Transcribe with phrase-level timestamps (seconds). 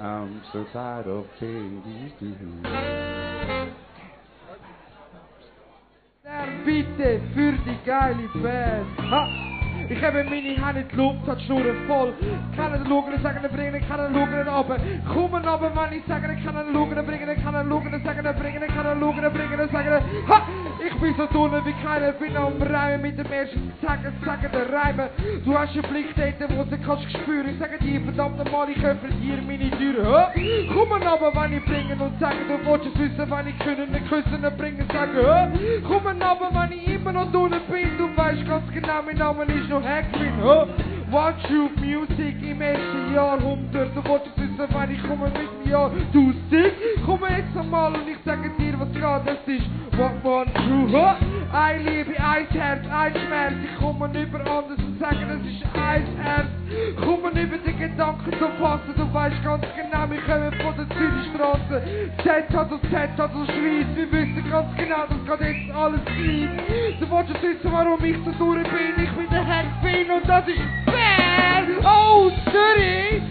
[0.00, 2.34] I'm so tired of babies too.
[6.68, 8.28] bitte für die geile!
[9.90, 12.12] Ich habe meine Hände in die Luft, hat die Schnur voll.
[12.56, 14.76] Kann ihn schauen, ich sage, bringen, ich kann ihn schauen, runter.
[15.12, 18.04] Komm runter, wenn ich sage, ich kann ihn schauen, bringen, ich kann ihn schauen, ich
[18.04, 20.42] sage, bringen, ich kann ihn schauen, bringen, ich sage, ha!
[20.78, 24.72] Ich bin so dünn wie keiner, bin am Reimen mit dem ersten Sagen, Sagen der
[24.72, 25.08] Reimen.
[25.44, 27.48] Du hast einen Blick dort, wo du kannst spüren.
[27.48, 30.06] Ich sage dir, verdammt nochmal, ich öffne dir meine Türen.
[30.06, 30.32] Ha!
[30.72, 34.08] Komm runter, wenn ich bringe und sage, du wolltest es wissen, wenn ich können, nicht
[34.08, 35.48] küssen, bringen, sage, ha!
[35.86, 37.57] Komm runter, wenn ich immer noch dünn
[39.04, 40.66] mein Name ist noch Hackmin, ha!
[41.10, 45.90] Watch you Music im ersten Jahrhundert, du wolltest wissen, wann ich komme mit dem Jahr,
[46.12, 46.72] du sick,
[47.06, 49.64] komm jetzt einmal und ich sage dir, was gerade das ist,
[49.96, 51.16] what one true, ha?
[51.50, 56.04] Ein Liebe, ein Herz, ein Schmerz, ich komme über anders und sage, das ist ein
[56.20, 56.46] Herz,
[57.00, 60.88] komme nicht über den Gedanken zu fassen, du weißt ganz genau, wir kommen von der
[60.94, 61.82] Zürichstraße,
[62.22, 66.00] Z hat und Z hat und Schweiz, wir wissen ganz genau, dass gerade jetzt alles
[66.18, 70.28] liegt, du wolltest wissen, warum ich so durch bin, ich bin der Herr Finn und
[70.28, 73.22] das ist bad, oh, Zürich,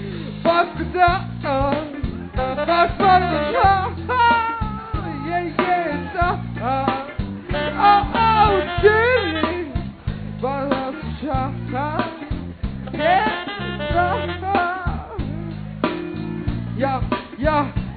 [0.42, 1.27] was was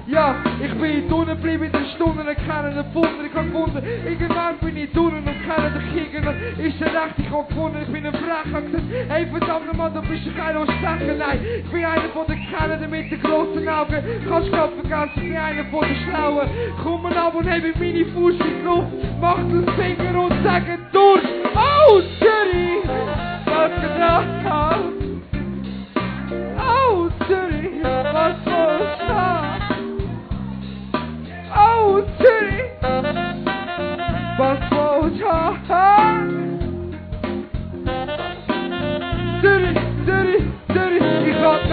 [0.07, 4.57] ja, ich bin drinnen geblieben in den Stunden und keinen gefunden, ich hab gefunden, irgendwann
[4.59, 8.13] bin ich drinnen und keinen dagegen, ist der recht, ich hab gefunden, ich bin ein
[8.13, 12.09] Frech, hab gesagt, hey verdammt Mann, du bist doch keiner Stecker, nein, ich bin einer
[12.09, 15.95] von den Kernen mit den grossen Augen, kannst grad vergessen, ich bin einer von den
[16.03, 16.49] Schlauen,
[16.83, 18.87] komm mal ab und heb meine Fuß in die Luft,
[19.19, 20.63] mach den Finger und sag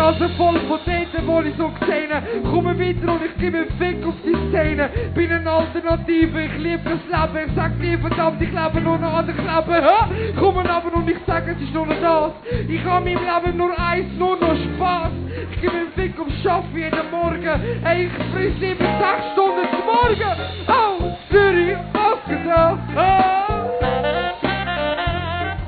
[0.08, 2.10] Nase voll von dort, wo ich so gesehen
[2.50, 4.88] Komme weiter und ich gebe einen Fick auf die Szene.
[5.14, 7.48] Bin eine Alternative, ich liebe das Leben.
[7.48, 9.84] Ich sag nie verdammt, ich lebe nur noch an der Klappe.
[9.84, 10.08] Ha?
[10.40, 12.32] Komme aber und ich sag, es ist nur noch das.
[12.68, 15.12] Ich hab in meinem Leben nur eins, nur noch Spaß.
[15.52, 17.60] Ich gebe einen Fick auf jeden Morgen.
[17.84, 20.32] Ey, ich friss lieber sechs Stunden zum Morgen.
[20.68, 22.78] Oh, Zürich, was gedacht?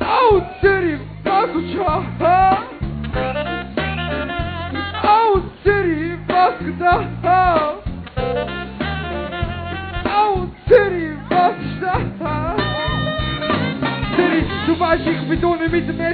[0.00, 2.39] Oh, City, was?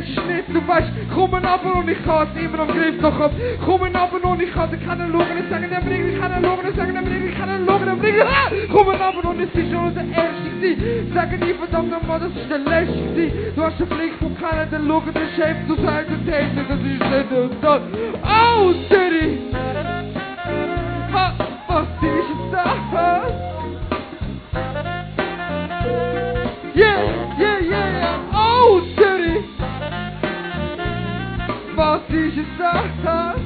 [0.03, 3.33] Schnitt, du weißt, komm aber und ich kann es immer am Griff noch ab.
[3.65, 6.45] Komm aber und ich kann den kennen schauen, ich sage, der bringt, ich kann ihn
[6.45, 8.51] schauen, ich sage, der bringt, ich kann ihn schauen, der bringt, ah!
[8.73, 11.13] Komm aber und es ist schon der erste gewesen.
[11.15, 13.55] Sage nie verdammt nochmal, das ist der letzte gewesen.
[13.55, 17.63] Du hast den Blick von keiner, der schaut, der Chef, du sagst, das ist nicht
[17.63, 17.83] das.
[18.25, 19.39] Oh, City!
[32.09, 33.46] Digital